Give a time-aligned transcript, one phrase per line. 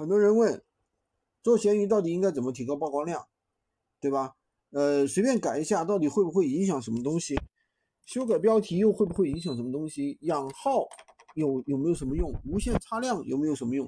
[0.00, 0.62] 很多人问，
[1.42, 3.22] 做闲鱼到底应该怎么提高曝光量，
[4.00, 4.34] 对吧？
[4.70, 7.38] 呃，随便改一下，到底会不会影响什么东西？
[8.06, 10.16] 修改标题又会不会影响什么东西？
[10.22, 10.88] 养号
[11.34, 12.32] 有有没有什么用？
[12.46, 13.86] 无限擦量有没有什么用？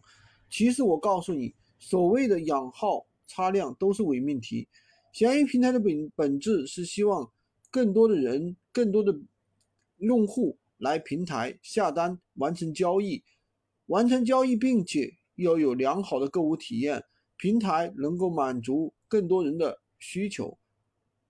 [0.51, 4.69] 其实我告诉你，所谓的养号擦量都是伪命题。
[5.15, 7.33] 闲鱼平台的本本质是希望
[7.71, 9.19] 更多的人、更多的
[9.97, 13.25] 用户来平台下单完成交易，
[13.87, 17.03] 完成交易，并且要有良好的购物体验，
[17.37, 20.59] 平台能够满足更多人的需求。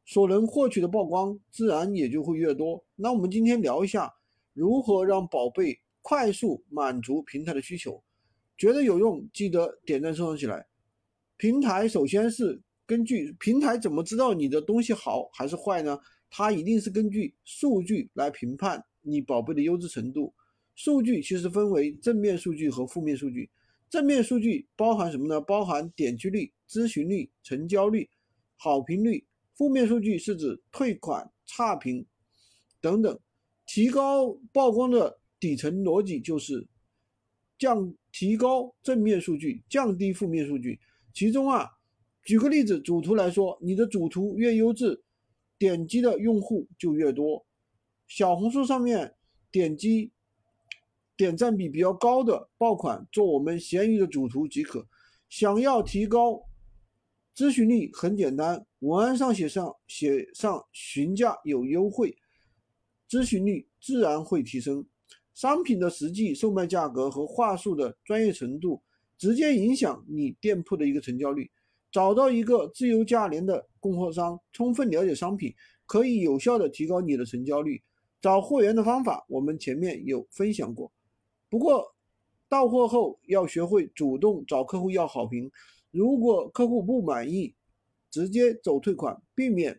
[0.05, 2.85] 所能获取的曝光自然也就会越多。
[2.97, 4.13] 那我们今天聊一下
[4.53, 8.03] 如何让宝贝快速满足平台的需求，
[8.59, 10.67] 觉得有用记得点赞收藏起来。
[11.37, 15.97] 平台首先是根据平台怎么知道你的东西好还是坏呢？
[16.29, 20.35] 它一定是根据数据来评判你宝贝的优质程度。
[20.75, 23.49] 数据其实分为正面数据和负面数据。
[23.93, 25.39] 正面数据包含什么呢？
[25.39, 28.09] 包含点击率、咨询率、成交率、
[28.57, 29.27] 好评率。
[29.55, 32.07] 负面数据是指退款、差评
[32.81, 33.21] 等等。
[33.67, 36.67] 提高曝光的底层逻辑就是
[37.59, 40.81] 降提高正面数据，降低负面数据。
[41.13, 41.69] 其中啊，
[42.25, 45.05] 举个例子，主图来说，你的主图越优质，
[45.59, 47.45] 点击的用户就越多。
[48.09, 49.15] 小红书上面
[49.51, 50.11] 点击
[51.17, 54.87] 点赞比比较高的爆款，做我们闲鱼的主图即可。
[55.29, 56.43] 想要提高。
[57.35, 62.15] 咨询率很简单，文案上写上写上询价有优惠，
[63.09, 64.87] 咨询率自然会提升。
[65.33, 68.83] 商品的实际售卖价格和话术的专业程度，
[69.17, 71.51] 直接影响你店铺的一个成交率。
[71.91, 75.55] 找到一个自由价廉的供货商，充分了解商品，
[75.87, 77.83] 可以有效的提高你的成交率。
[78.21, 80.93] 找货源的方法，我们前面有分享过。
[81.53, 81.95] 不过，
[82.49, 85.53] 到货后要学会主动找客户要好评。
[85.91, 87.55] 如果客户不满意，
[88.11, 89.79] 直接走退款，避免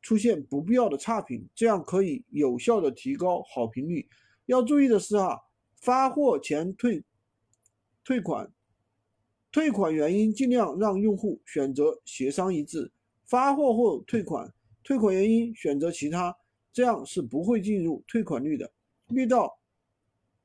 [0.00, 4.08] 出现不必要的差评，这样可以有效的提高好评率。
[4.46, 5.38] 要注意的是啊，
[5.82, 7.04] 发货前退
[8.02, 8.50] 退款，
[9.52, 12.90] 退款原因尽量让用户选择协商一致；
[13.26, 14.50] 发货后退款，
[14.82, 16.34] 退款原因选择其他，
[16.72, 18.72] 这样是不会进入退款率的。
[19.10, 19.58] 遇到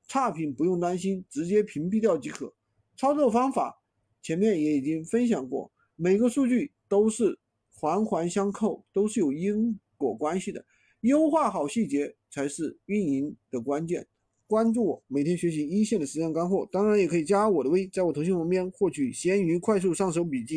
[0.09, 2.53] 差评不用担心，直接屏蔽掉即可。
[2.97, 3.77] 操作方法。
[4.21, 7.39] 前面也已经分享过，每个数据都是
[7.71, 10.65] 环环相扣，都是有因果关系的。
[11.01, 14.05] 优化好细节才是运营的关键。
[14.45, 20.47] 关注我，每天学习一线的实战干货，当然也可以加我的微，在我头像旁边获取闲鱼快速上手笔记。